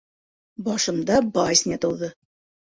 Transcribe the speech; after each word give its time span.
Башымда 0.69 1.19
басня 1.37 1.79
тыуҙы. 1.85 2.11